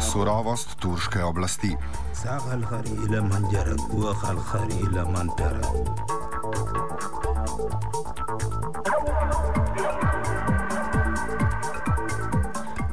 [0.00, 1.76] Surovost turške oblasti.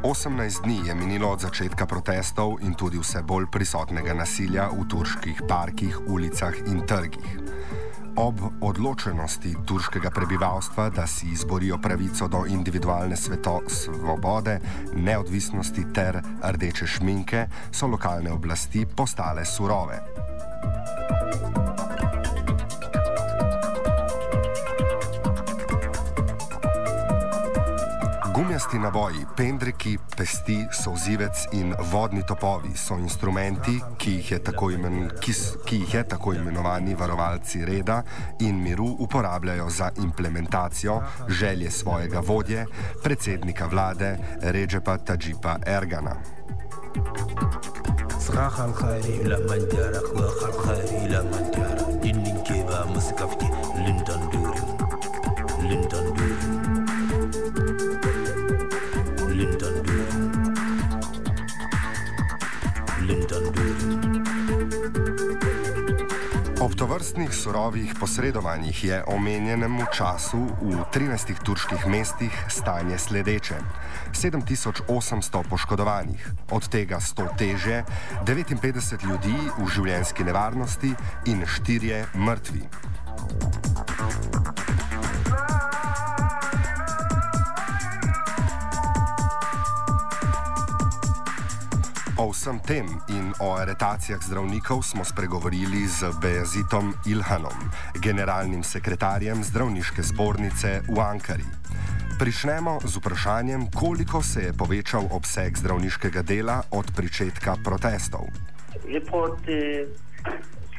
[0.03, 5.41] Osemnajst dni je minilo od začetka protestov in tudi vse bolj prisotnega nasilja v turških
[5.47, 7.40] parkih, ulicah in trgih.
[8.15, 14.59] Ob odločenosti turškega prebivalstva, da si izborijo pravico do individualne sveto, svobode,
[14.95, 20.02] neodvisnosti ter rdeče šminke, so lokalne oblasti postale surove.
[28.60, 34.32] Gumijasti naboji, pendreki, pesti, sozivec in vodni topovi so instrumenti, ki jih,
[34.74, 35.32] imen, ki,
[35.64, 38.02] ki jih je tako imenovani varovalci reda
[38.41, 42.66] in miru uporabljajo za implementacijo želje svojega vodje,
[43.02, 46.16] predsednika vlade Ređepa Tadžipa Ergana.
[48.27, 53.59] صراخ الخير إلى من جارك وخ الخير إلى من جارك دين كيبا مسكفتي
[66.72, 73.55] Ob tovrstnih surovih posredovanjih je omenjenemu času v 13 turških mestih stanje sledeče:
[74.16, 77.83] 7800 poškodovanih, od tega 100 teže,
[78.23, 82.64] 59 ljudi v življenjski nevarnosti in 4 mrtvi.
[92.31, 97.59] O vsem tem in o aretacijah zdravnikov smo spregovorili z Bejazitom Ilhanom,
[97.99, 101.43] generalnim sekretarjem zdravniške zbornice v Ankari.
[102.15, 108.31] Pričnemo z vprašanjem, koliko se je povečal obseg zdravniškega dela od začetka protestov.
[108.87, 109.91] Report the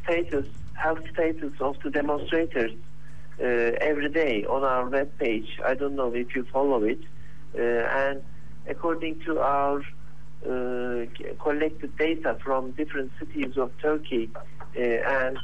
[0.01, 5.61] status, health status of the demonstrators uh, every day on our web page.
[5.61, 7.05] I don't know if you follow it.
[7.53, 8.25] Uh, and
[8.65, 10.02] according to our Uh,
[10.43, 14.31] collected data from different cities of Turkey
[14.77, 15.39] uh, and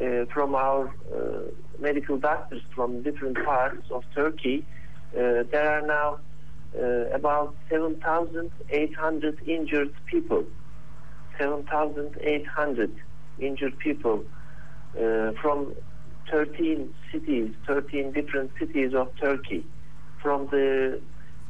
[0.00, 0.92] uh, from our
[1.78, 4.64] medical doctors from different parts of Turkey,
[5.12, 6.18] there are now
[7.14, 10.44] about 7,800 injured people.
[11.38, 12.94] 7,800
[13.38, 14.24] injured people
[15.40, 15.74] from
[16.30, 19.64] 13 cities, 13 different cities of Turkey
[20.22, 21.00] from the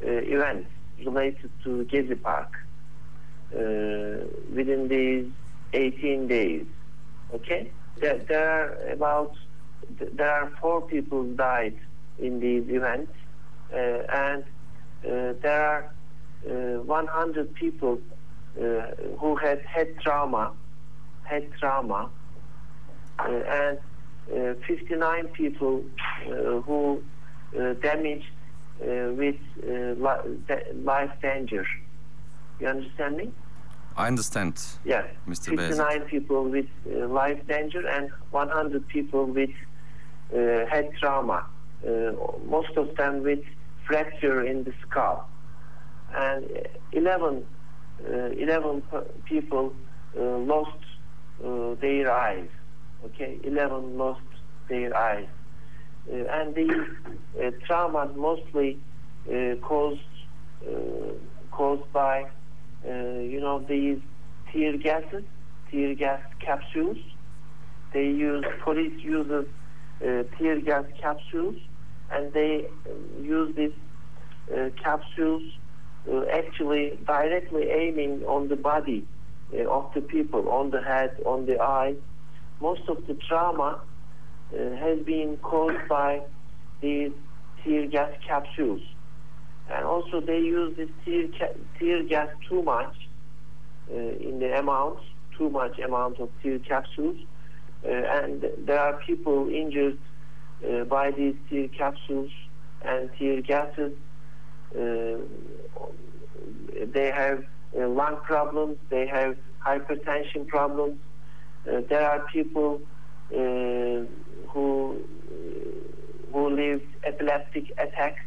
[0.03, 0.69] uh, events
[1.05, 2.51] related to Gezi Park.
[3.53, 4.23] Uh,
[4.55, 5.29] within these
[5.73, 6.65] 18 days.
[7.33, 9.35] Okay, there, there, are about
[9.99, 11.77] there are four people died
[12.17, 13.11] in these events,
[13.73, 14.43] uh, and
[15.05, 15.93] uh, there are
[16.49, 17.99] uh, 100 people
[18.57, 18.61] uh,
[19.19, 20.53] who had head trauma,
[21.23, 22.09] head trauma,
[23.19, 23.79] uh, and
[24.65, 25.83] 59 people
[26.65, 27.03] who
[27.81, 28.31] damaged
[28.79, 29.35] with
[30.85, 31.67] life danger.
[32.61, 33.31] You understand me?
[33.97, 34.61] I understand.
[34.85, 35.05] Yes.
[35.27, 35.57] Mr.
[35.57, 36.07] 59 Bezit.
[36.07, 39.49] people with uh, life danger and 100 people with
[40.31, 41.45] uh, head trauma.
[41.85, 42.11] Uh,
[42.45, 43.43] most of them with
[43.87, 45.27] fracture in the skull.
[46.13, 46.45] And
[46.91, 47.43] 11,
[48.07, 48.83] uh, 11
[49.25, 49.73] people
[50.15, 50.77] uh, lost
[51.43, 52.47] uh, their eyes.
[53.05, 54.21] Okay, 11 lost
[54.69, 55.27] their eyes.
[56.09, 56.81] and these
[57.67, 58.79] traumas mostly
[59.61, 60.11] caused
[61.51, 62.40] caused by uh,
[62.85, 63.99] you know, these
[64.51, 65.23] tear gases,
[65.69, 66.97] tear gas capsules.
[67.93, 69.45] They use, police uses
[70.01, 71.55] uh, tear gas capsules
[72.11, 72.67] and they
[73.21, 73.73] use these
[74.53, 75.43] uh, capsules
[76.11, 79.05] uh, actually directly aiming on the body
[79.53, 81.95] uh, of the people, on the head, on the eye.
[82.59, 83.81] Most of the trauma
[84.53, 86.21] uh, has been caused by
[86.81, 87.11] these
[87.63, 88.81] tear gas capsules
[89.73, 91.27] and also they use this tear,
[91.79, 92.95] tear gas too much
[93.91, 94.99] uh, in the amount,
[95.37, 97.17] too much amount of tear capsules,
[97.85, 99.97] uh, and there are people injured
[100.67, 102.31] uh, by these tear capsules
[102.83, 103.93] and tear gases.
[104.75, 105.17] Uh,
[106.93, 107.43] they have
[107.79, 110.99] uh, lung problems, they have hypertension problems.
[111.67, 112.81] Uh, there are people
[113.29, 114.97] who
[116.33, 118.21] who live epileptic attacks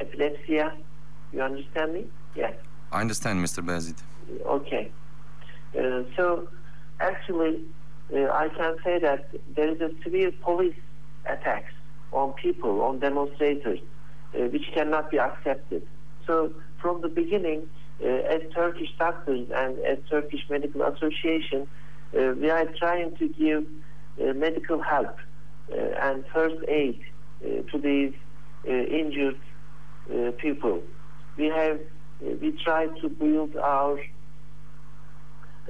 [0.00, 0.60] epilepsy.
[1.32, 2.06] You understand me?
[2.34, 2.54] Yes.
[2.92, 3.64] I understand, Mr.
[3.64, 4.02] Bazit.
[4.46, 4.90] Okay.
[5.78, 6.48] Uh, so,
[7.00, 7.62] actually,
[8.12, 10.74] uh, I can say that there is a severe police
[11.26, 11.72] attacks
[12.12, 13.78] on people, on demonstrators,
[14.34, 15.86] uh, which cannot be accepted.
[16.26, 17.68] So from the beginning,
[18.02, 21.68] uh, as Turkish doctors and as Turkish Medical Association,
[22.16, 23.66] uh, we are trying to give
[24.20, 25.16] uh, medical help
[25.72, 27.00] uh, and first aid
[27.44, 28.12] uh, to these
[28.68, 29.38] uh, injured
[30.38, 30.82] people.
[31.36, 31.78] We have
[32.22, 33.98] uh, we try to build our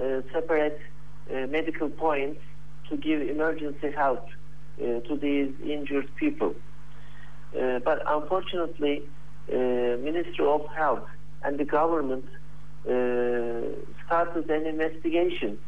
[0.01, 0.81] uh, separate
[1.31, 2.41] uh, medical points
[2.89, 6.55] to give emergency help uh, to these injured people.
[7.59, 9.03] Uh, but unfortunately,
[9.53, 11.07] uh, Ministry of Health
[11.45, 12.25] and the government
[12.87, 12.91] uh,
[14.07, 15.59] started an investigation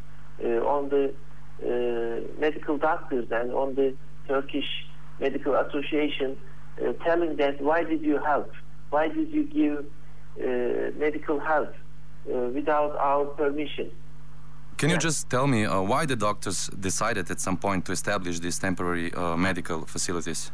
[0.43, 1.13] uh, on the
[1.63, 3.95] uh, medical doctors and on the
[4.27, 4.87] Turkish
[5.21, 6.37] Medical Association,
[6.81, 8.51] uh, telling that why did you help?
[8.93, 9.79] Why did you give
[10.39, 13.91] uh, medical help uh, without our permission?
[14.77, 18.39] Can you just tell me uh, why the doctors decided at some point to establish
[18.41, 20.53] these temporary uh, medical facilities?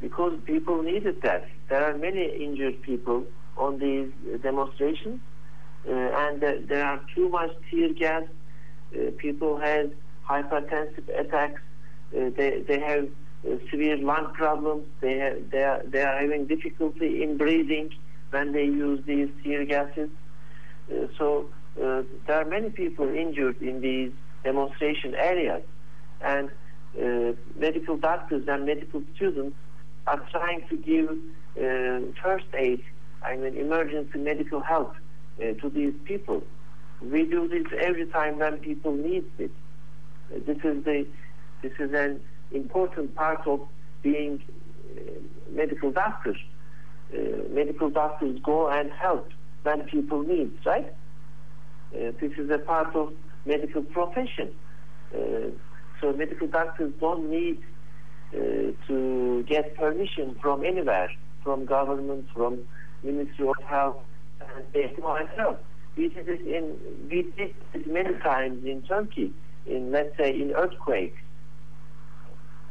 [0.00, 1.48] Because people needed that.
[1.68, 3.26] There are many injured people
[3.58, 4.10] on these
[4.42, 5.20] demonstrations,
[5.86, 8.24] uh, and there are too much tear gas.
[8.94, 9.90] Uh, people have
[10.26, 11.60] hypertensive attacks.
[12.16, 13.06] Uh, they, they have
[13.70, 14.86] severe lung problems.
[15.00, 17.90] They, they, are, they are having difficulty in breathing
[18.30, 20.10] when they use these tear gases.
[20.90, 21.46] Uh, so
[21.82, 24.12] uh, there are many people injured in these
[24.44, 25.62] demonstration areas,
[26.20, 26.50] and
[27.00, 29.56] uh, medical doctors and medical students
[30.06, 31.10] are trying to give
[31.56, 32.82] uh, first aid,
[33.22, 34.94] I mean emergency medical help
[35.38, 36.42] uh, to these people.
[37.02, 39.50] We do this every time when people need it.
[40.34, 41.06] Uh, this is the
[41.62, 42.20] this is an
[42.52, 43.60] important part of
[44.02, 44.42] being
[44.96, 45.00] uh,
[45.50, 46.38] medical doctors.
[47.12, 47.18] Uh,
[47.50, 49.28] medical doctors go and help
[49.62, 50.92] when people need, right?
[51.94, 53.12] Uh, this is a part of
[53.44, 54.54] medical profession.
[55.14, 55.50] Uh,
[56.00, 57.60] so medical doctors don't need
[58.32, 58.38] uh,
[58.86, 61.10] to get permission from anywhere,
[61.42, 62.66] from government, from
[63.02, 63.96] Ministry of Health,
[64.40, 65.62] and they go and help.
[65.96, 66.76] We did it in
[67.10, 69.32] we did it many times in Turkey,
[69.66, 71.18] in let's say in earthquakes.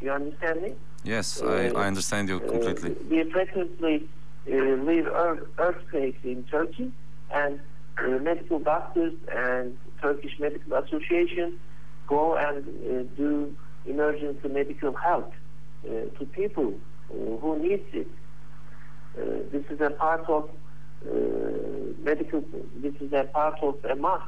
[0.02, 0.74] You understand me?
[1.04, 2.96] Yes, I, I understand you Uh, completely.
[3.10, 4.08] we frequently
[4.48, 4.54] uh,
[4.90, 6.92] leave earth, earthquakes in Turkey,
[7.32, 7.60] and
[7.98, 11.60] uh, medical doctors and Turkish Medical Association
[12.08, 13.56] go and uh, do
[13.86, 15.32] emergency medical help
[15.86, 16.74] uh, to people
[17.10, 18.08] who need it.
[19.18, 19.22] Uh,
[19.52, 21.12] this is a part of uh,
[22.04, 22.44] medical.
[22.78, 24.24] This is a part of a must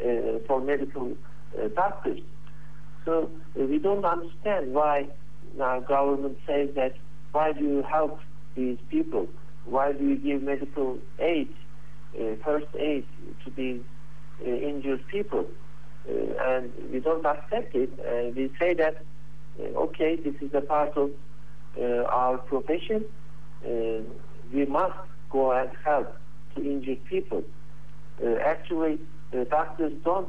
[0.00, 1.12] uh, for medical
[1.58, 2.20] uh, doctors.
[3.04, 5.08] So uh, we don't understand why
[5.60, 6.94] our government says that
[7.32, 8.20] why do you help
[8.54, 9.28] these people?
[9.64, 11.52] Why do you give medical aid,
[12.18, 13.06] uh, first aid
[13.44, 13.80] to these
[14.46, 15.46] uh, injured people?
[16.08, 16.12] Uh,
[16.44, 17.90] and we don't accept it.
[18.06, 19.02] And we say that,
[19.58, 21.10] uh, okay, this is a part of
[21.78, 23.04] uh, our profession.
[23.64, 24.02] Uh,
[24.52, 24.96] we must
[25.30, 26.14] go and help
[26.54, 27.42] to injured people.
[28.22, 28.98] Uh, actually,
[29.32, 30.28] uh, doctors don't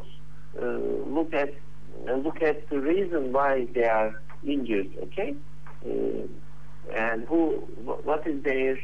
[0.61, 1.53] uh, look at
[2.07, 4.91] uh, look at the reason why they are injured.
[5.03, 5.35] Okay,
[5.85, 6.27] uh,
[6.95, 8.77] and who, wh- what is their,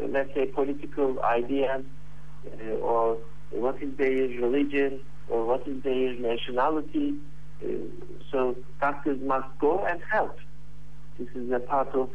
[0.00, 1.82] let's say, political idea,
[2.46, 3.18] uh, or
[3.50, 7.14] what is their religion, or what is their nationality.
[7.64, 7.68] Uh,
[8.30, 10.36] so doctors must go and help.
[11.18, 12.10] This is a part of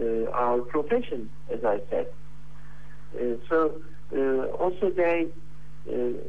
[0.00, 2.06] uh, our profession, as I said.
[3.14, 3.80] Uh, so
[4.16, 5.26] uh, also they,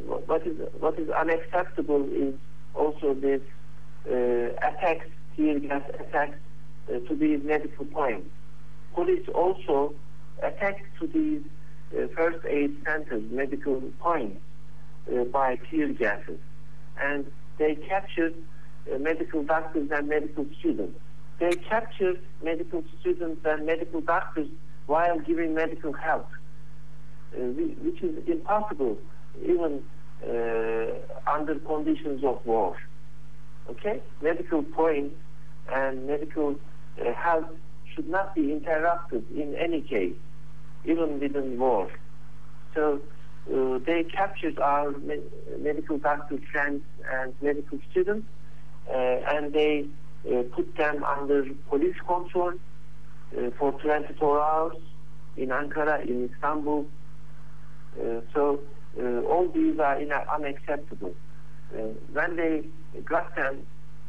[0.05, 2.33] what is what is unacceptable is
[2.75, 3.41] also this
[4.05, 6.37] attacks, tear gas attacks
[6.89, 8.27] uh, to these medical points.
[8.93, 9.93] Police also
[10.41, 11.41] attacked to these
[11.97, 14.39] uh, first aid centers, medical points,
[15.11, 16.39] uh, by tear gases,
[16.99, 17.25] and
[17.57, 18.33] they captured
[18.91, 20.97] uh, medical doctors and medical students.
[21.39, 24.47] They captured medical students and medical doctors
[24.87, 26.27] while giving medical help,
[27.35, 28.97] uh, which is impossible
[29.43, 29.83] even
[30.23, 32.75] uh, under conditions of war.
[33.69, 35.15] Okay, medical points
[35.71, 36.55] and medical
[36.99, 37.55] uh, help
[37.93, 40.15] should not be interrupted in any case,
[40.85, 41.87] even within war.
[42.73, 42.99] So
[43.53, 45.21] uh, they captured our me-
[45.59, 46.81] medical doctor friends
[47.13, 48.27] and medical students,
[48.89, 49.85] uh, and they
[50.27, 52.53] uh, put them under police control
[53.37, 54.77] uh, for 24 hours
[55.37, 56.87] in Ankara, in Istanbul.
[57.99, 58.61] Uh, so
[58.97, 61.13] all these are in- unacceptable.
[61.71, 62.63] When they
[63.05, 63.65] got them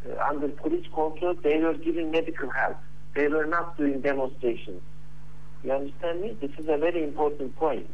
[0.06, 2.76] uh, under police control, they were giving medical help.
[3.14, 4.82] They were not doing demonstrations.
[5.64, 6.37] You understand me?
[6.40, 7.88] This is a very important point.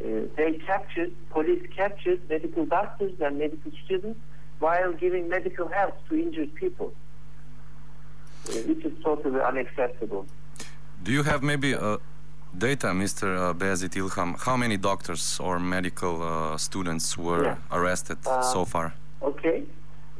[0.00, 4.18] Uh, they captured, police captured medical doctors and medical students
[4.58, 6.92] while giving medical help to injured people,
[8.48, 10.26] uh, which is totally unacceptable.
[11.02, 11.98] Do you have maybe a,
[12.56, 13.36] data, Mr.
[13.36, 17.56] Uh, Beyazit Ilhan, how many doctors or medical uh, students were yeah.
[17.70, 18.94] arrested uh, so far?
[19.22, 19.64] Okay.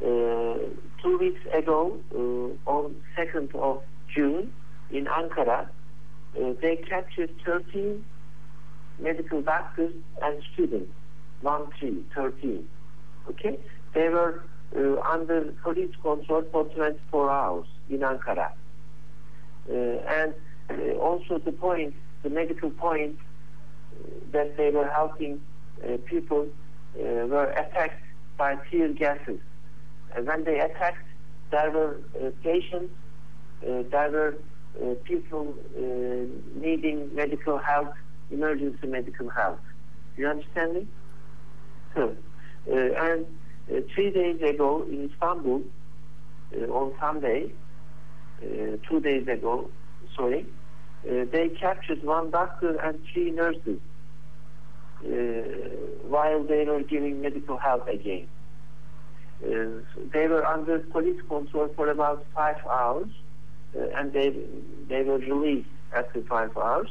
[0.01, 0.57] Uh,
[1.01, 3.81] two weeks ago, uh, on 2nd of
[4.13, 4.53] June,
[4.91, 5.67] in Ankara,
[6.39, 8.03] uh, they captured 13
[8.99, 10.91] medical doctors and students.
[11.41, 12.67] One, three, 13.
[13.29, 13.59] Okay?
[13.93, 14.43] They were
[15.05, 18.51] under police control for 24 hours in Ankara.
[19.67, 20.33] and
[20.99, 25.41] also the point the medical point uh, that they were helping
[25.83, 26.47] uh, people
[26.97, 28.03] uh, were attacked
[28.39, 29.39] by tear gases.
[30.15, 31.05] And when they attacked,
[31.51, 32.93] there were uh, patients,
[33.61, 34.37] uh, there were
[34.81, 35.53] uh, people
[36.55, 37.93] needing medical help,
[38.31, 39.59] emergency medical help.
[40.17, 40.87] You understand me?
[41.93, 42.15] So,
[42.67, 43.25] and
[43.93, 45.63] three days ago in Istanbul,
[46.71, 47.51] on Sunday,
[48.87, 49.69] two days ago,
[50.15, 50.45] sorry,
[51.09, 53.88] uh, they captured one doctor and three nurses uh,
[55.01, 58.27] while they were giving medical help again.
[59.41, 63.07] Uh, they were under police control for about five hours,
[63.77, 64.35] uh, and they
[64.89, 66.89] they were released after five hours.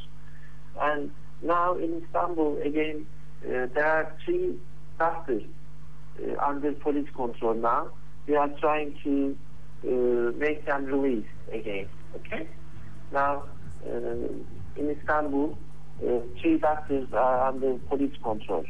[0.81, 1.11] And
[1.43, 3.05] now in Istanbul again,
[3.45, 4.57] uh, there are three
[4.97, 5.43] doctors
[6.19, 7.91] uh, under police control now.
[8.25, 9.37] We are trying to
[9.83, 11.87] make them released again.
[12.15, 12.47] Okay.
[13.11, 13.43] Now
[13.85, 15.57] in Istanbul,
[16.41, 18.63] three doctors are under police control.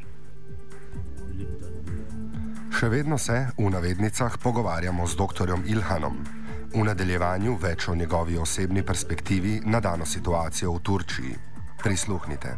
[2.69, 5.51] Še vedno se v navednicah pogovarjamo z dr.
[5.65, 6.21] Ilhanom.
[6.69, 11.35] V nadaljevanju več o njegovi osebni perspektivi na dano situacijo v Turčiji.
[11.83, 12.57] Prisluhnite.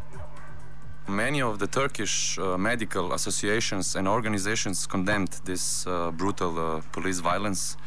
[1.07, 7.19] Many of the Turkish uh, medical associations and organizations condemned this uh, brutal uh, police
[7.19, 7.77] violence.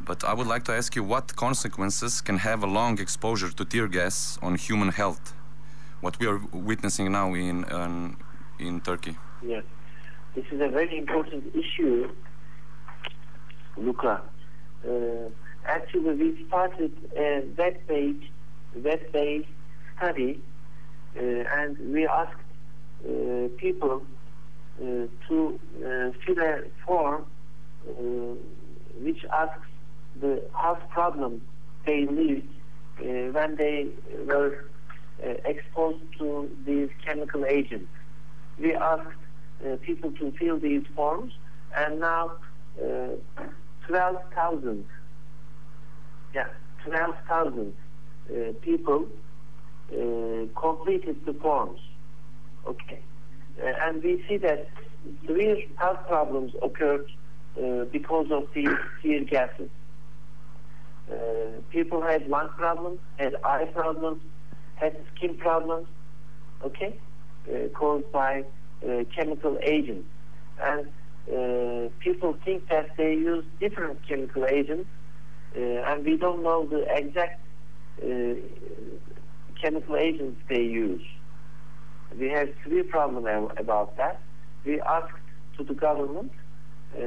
[0.00, 3.64] But I would like to ask you what consequences can have a long exposure to
[3.64, 5.34] tear gas on human health?
[6.02, 8.16] What we are witnessing now in um,
[8.58, 9.16] in Turkey.
[9.40, 9.62] Yes,
[10.34, 12.10] this is a very important issue,
[13.76, 14.20] Luca.
[14.84, 15.28] Uh,
[15.64, 18.26] actually, we started a web-based
[18.74, 19.48] web-based
[19.96, 20.40] study,
[21.16, 22.48] uh, and we asked
[23.08, 24.02] uh, people
[24.80, 27.24] uh, to uh, fill a form
[27.88, 27.92] uh,
[28.98, 29.68] which asks
[30.20, 31.42] the health problems
[31.86, 32.48] they lived
[32.98, 33.86] when they
[34.26, 34.64] were
[35.22, 37.88] exposed to these chemical agents.
[38.58, 39.06] We asked
[39.64, 41.32] uh, people to fill these forms,
[41.76, 42.32] and now
[42.82, 43.08] uh,
[43.86, 44.84] 12,000,
[46.34, 46.48] yeah,
[46.84, 47.72] 12,000
[48.30, 49.06] uh, people
[49.92, 49.96] uh,
[50.60, 51.80] completed the forms.
[52.66, 53.02] Okay,
[53.60, 54.68] and we see that
[55.26, 57.06] severe health problems occurred
[57.90, 58.68] because of these
[59.02, 59.68] tear gases.
[61.10, 61.14] Uh,
[61.70, 64.22] people had lung problems, had eye problems,
[64.76, 65.86] had skin problems,
[66.64, 66.98] okay,
[67.48, 68.44] uh, caused by
[68.86, 70.08] uh, chemical agents.
[70.60, 70.86] And
[72.00, 74.88] people think that they use different chemical agents,
[75.54, 77.40] and we don't know the exact
[79.62, 81.02] chemical agents they use.
[82.18, 84.20] We have three problems about that.
[84.64, 85.12] We asked
[85.56, 86.32] to the government
[86.96, 87.02] uh,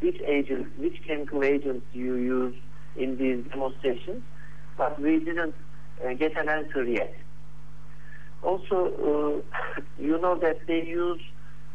[0.00, 2.54] which agents, which chemical agents you use
[2.96, 4.22] in these demonstrations,
[4.76, 5.54] but we didn't
[6.18, 7.14] get an answer yet.
[8.42, 11.20] Also, uh, you know that they use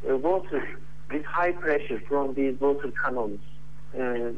[0.10, 0.68] uh, water
[1.12, 3.40] with high pressure from these water cannons.
[3.94, 4.32] Uh,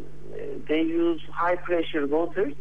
[0.68, 2.52] they use high pressure water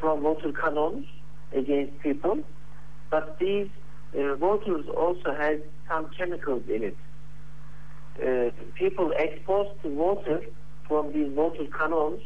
[0.00, 1.06] from water cannons
[1.54, 2.38] against people,
[3.10, 3.68] but these
[4.12, 6.96] waters also have some chemicals in it
[8.24, 10.42] uh, people exposed to water
[10.86, 12.20] from these water canals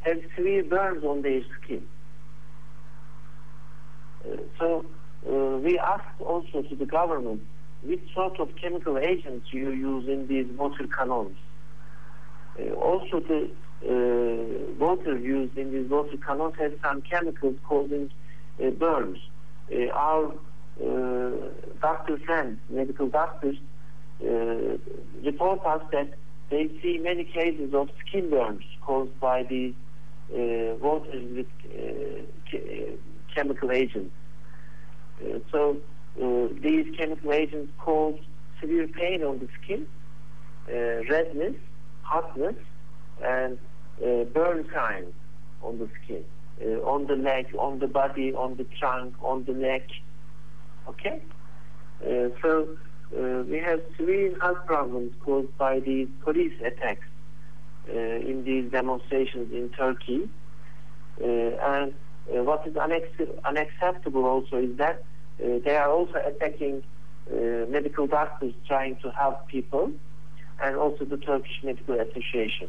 [0.00, 1.86] have severe burns on their skin.
[4.58, 4.84] So
[5.28, 7.42] uh, we asked also to the government
[7.82, 11.32] which sort of chemical agents you use in these water canals.
[12.58, 13.50] Uh, also the
[13.84, 18.10] uh, water used in these water canals has some chemicals causing
[18.78, 19.18] burns.
[19.92, 20.32] our
[21.80, 23.56] doctor friends, medical doctors,
[24.22, 24.78] uh,
[25.22, 26.08] report us that
[26.50, 29.74] they see many cases of skin burns caused by these
[30.32, 32.58] uh, waters with uh,
[33.36, 34.12] chemical agents.
[35.20, 35.76] Uh, so
[36.22, 38.18] uh, these chemical agents cause
[38.60, 39.86] severe pain on the skin,
[40.68, 41.54] uh, redness,
[42.02, 42.56] hotness,
[43.22, 43.58] and
[44.32, 45.14] burn signs
[45.62, 46.24] on the skin,
[46.84, 49.86] on the leg, on the body, on the trunk, on the neck.
[50.88, 51.22] Okay?
[52.42, 52.68] so
[53.16, 57.06] uh, we have severe health problems caused by these police attacks
[57.88, 60.28] uh, in these demonstrations in Turkey.
[61.20, 65.02] Uh, and uh, what is unacceptable also is that
[65.42, 66.82] uh, they are also attacking
[67.30, 69.90] uh, medical doctors trying to help people,
[70.62, 72.68] and also the Turkish Medical Association.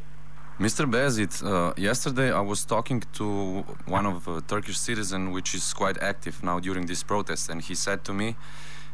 [0.60, 0.90] Mr.
[0.90, 6.42] Beyazit, uh, yesterday I was talking to one of Turkish citizen, which is quite active
[6.42, 8.36] now during this protest, and he said to me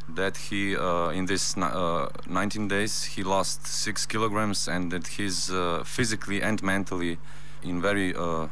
[0.09, 5.49] that he, uh, in this uh, 19 days, he lost six kilograms, and that he's
[5.51, 7.17] uh, physically and mentally
[7.63, 8.47] in very uh,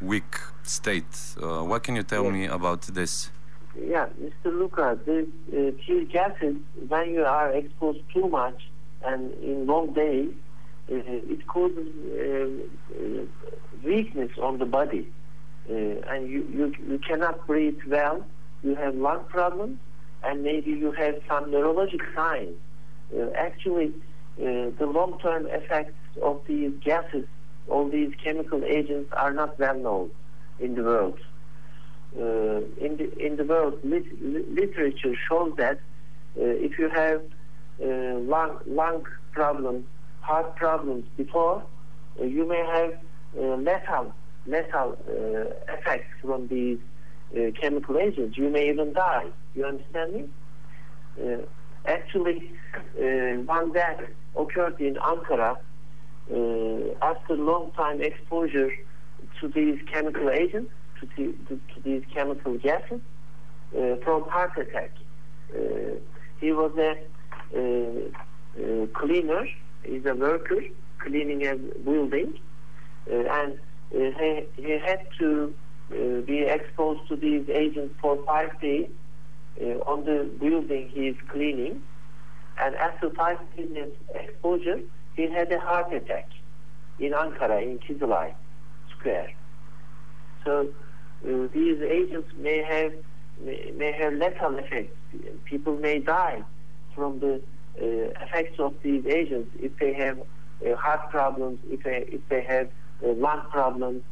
[0.00, 0.40] weak
[0.70, 1.12] state.
[1.42, 3.30] Uh, what can you tell me about this?
[3.78, 4.46] Yeah, Mr.
[4.58, 5.26] Luca, the
[5.84, 6.56] tear gases,
[6.88, 8.68] when you are exposed too much
[9.04, 10.30] and in long days,
[10.90, 11.88] uh, it causes
[12.24, 13.24] uh,
[13.84, 15.08] weakness on the body.
[15.68, 15.74] Uh,
[16.10, 18.24] and you, you, you cannot breathe well,
[18.62, 19.78] you have lung problems,
[20.24, 22.56] and maybe you have some neurologic signs.
[23.36, 23.92] actually,
[24.36, 27.26] the long-term effects of these gases,
[27.68, 30.10] all these chemical agents are not well known
[30.60, 31.18] in the world.
[32.16, 35.78] Uh, in the in the world, lit- literature shows that
[36.38, 37.22] uh, if you have
[37.82, 39.84] uh, lung lung problems
[40.20, 41.62] heart problems before,
[42.20, 42.92] uh, you may have
[43.38, 44.12] uh, lethal,
[44.46, 46.78] lethal uh, effects from these
[47.60, 48.36] chemical agents.
[48.36, 49.26] You may even die.
[49.54, 50.28] You understand me?
[51.86, 52.52] actually,
[52.96, 54.00] one death
[54.36, 55.56] occurred in Ankara
[57.00, 58.72] after long time exposure
[59.40, 60.70] to these chemical agents,
[61.00, 63.00] to, the, to these chemical gases,
[63.76, 64.92] uh, from heart attack.
[65.54, 65.94] Uh,
[66.40, 66.96] he was a
[67.56, 69.46] uh, cleaner
[69.82, 70.62] he's a worker
[70.98, 72.34] cleaning a building,
[73.10, 75.54] uh, and uh, he, he had to
[75.92, 78.88] uh, be exposed to these agents for five days
[79.86, 81.82] on the building he is cleaning.
[82.58, 84.80] And after five days exposure,
[85.16, 86.28] he had a heart attack
[86.98, 88.34] in Ankara, in Kizilay
[89.00, 89.32] Square.
[90.44, 90.68] So
[91.26, 92.92] uh, these agents may have
[93.42, 94.96] may, may, have lethal effects.
[95.44, 96.42] People may die
[96.94, 97.40] from the
[97.80, 97.84] uh,
[98.24, 102.68] effects of these agents if they have uh, heart problems, if they, if they have
[103.04, 104.02] uh, lung problems,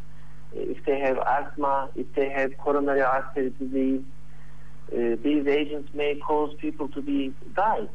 [0.54, 4.02] if they have asthma, if they have coronary artery disease,
[4.92, 7.88] uh, these agents may cause people to be died.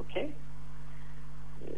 [0.00, 0.32] Okay?
[1.66, 1.70] Uh,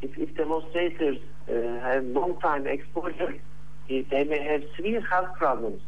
[0.00, 3.34] if, if demonstrators uh, have long time exposure,
[3.88, 5.80] they may have severe health problems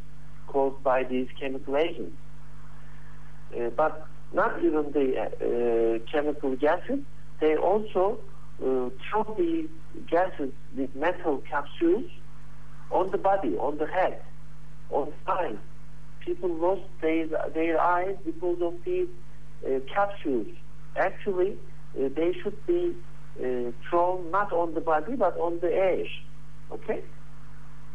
[0.46, 2.16] caused by these chemical agents.
[3.76, 7.00] but not even the uh, chemical gases,
[7.40, 8.18] they also
[8.62, 9.68] uh, throw the
[10.08, 12.04] gases with metal capsules
[12.90, 14.22] on the body, on the head,
[14.90, 15.56] on the eyes.
[16.20, 19.08] People lost their, their eyes because of these
[19.66, 20.48] uh, capsules.
[20.96, 21.56] Actually,
[21.98, 22.94] uh, they should be
[23.40, 26.04] uh, thrown not on the body but on the air.
[26.72, 27.02] Okay?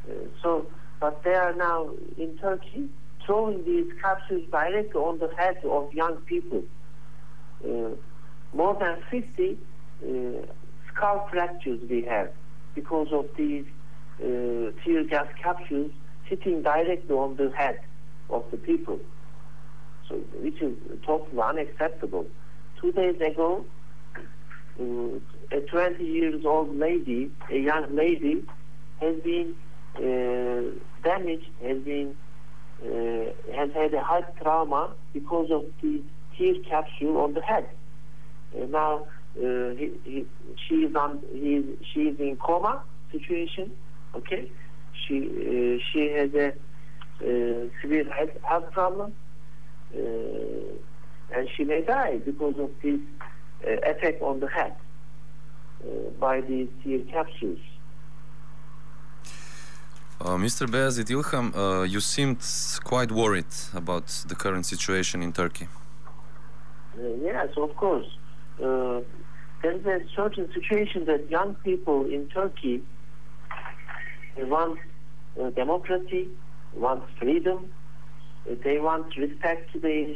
[0.10, 0.65] Uh, so,
[0.99, 2.89] but they are now in Turkey
[3.25, 6.63] throwing these capsules directly on the heads of young people.
[7.63, 7.95] Uh,
[8.53, 9.58] more than 50
[10.03, 10.45] uh,
[10.93, 12.31] skull fractures we have
[12.73, 13.65] because of these
[14.21, 15.91] uh, tear gas capsules
[16.25, 17.79] hitting directly on the head
[18.29, 18.99] of the people.
[20.08, 22.27] So, which is totally unacceptable.
[22.79, 23.65] Two days ago,
[24.79, 25.19] uh,
[25.51, 28.43] a 20 years old lady, a young lady,
[29.01, 29.55] has been
[29.97, 30.71] uh,
[31.03, 32.15] damaged, has been
[32.84, 36.01] uh, has had a heart trauma because of the
[36.38, 37.67] tear capsule on the head.
[38.55, 40.25] Uh, now uh, he, he,
[40.67, 42.81] she is on he, she is in coma
[43.12, 43.71] situation.
[44.15, 44.51] Okay,
[44.93, 46.49] she uh, she has a
[47.21, 49.13] uh, severe health, health problem,
[49.93, 52.99] and she may die because of this
[53.84, 54.75] attack on the head
[56.19, 57.60] by these tear capsules.
[60.21, 60.65] Uh, Mr.
[60.65, 62.39] Beyazit Ilhan, uh, you seemed
[62.84, 65.67] quite worried about the current situation in Turkey.
[66.98, 68.08] Uh, yes, of course.
[68.63, 69.02] Uh,
[69.62, 72.82] there's a certain situation that young people in Turkey
[74.38, 74.80] want
[75.41, 76.30] uh, democracy,
[76.74, 77.69] want freedom,
[78.50, 80.08] uh, they want respect to their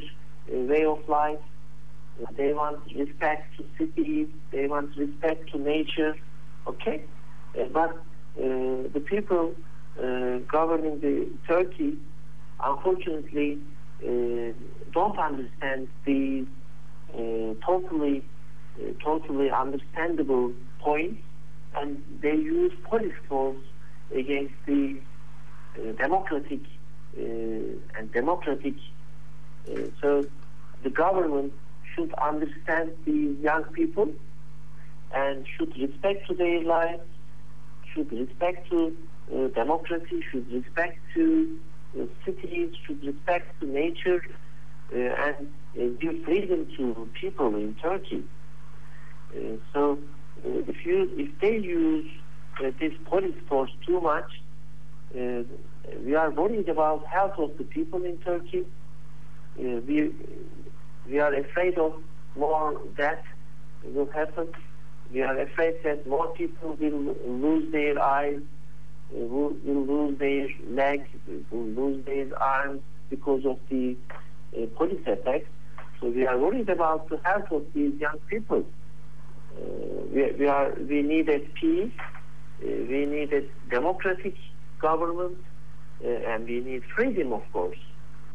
[0.49, 1.39] way of life,
[2.35, 6.15] they want respect to cities, they want respect to nature,
[6.67, 7.03] okay?
[7.73, 7.97] but
[8.35, 9.53] the people
[9.97, 11.97] uh, governing the Turkey,
[12.63, 13.59] unfortunately,
[14.01, 14.53] uh,
[14.93, 16.45] don't understand these
[17.13, 18.23] uh, totally,
[19.03, 21.21] totally understandable points,
[21.75, 23.57] and they use police force
[24.15, 24.97] against the
[25.97, 26.61] democratic
[27.17, 28.75] and democratic.
[30.01, 30.25] so
[30.83, 31.51] the government
[31.99, 34.09] should understand these young people
[35.13, 37.01] and should respect to their lives,
[37.93, 38.95] should respect to
[39.33, 41.59] uh, democracy, should respect to
[41.99, 44.23] uh, cities, should respect to nature,
[44.93, 48.23] uh, and uh, give freedom to people in Turkey.
[49.35, 49.99] Uh, so
[50.45, 52.09] if you if they use
[52.79, 54.31] this police force too much,
[55.13, 58.65] we are worried about health of the people in Turkey.
[59.57, 60.11] we
[61.09, 61.93] we are afraid of
[62.35, 63.23] more death
[63.83, 64.47] will happen.
[65.11, 68.39] We are afraid that more people will lose their eyes,
[69.11, 71.09] will, will lose their legs,
[71.49, 73.97] will lose their arms because of the
[74.55, 75.47] uh, police attacks.
[75.99, 78.63] So we are worried about the health of these young people.
[79.57, 79.65] Uh,
[80.13, 84.35] we, we, are we need a peace, uh, we need a democratic
[84.79, 85.37] government,
[86.05, 87.77] uh, and we need freedom, of course.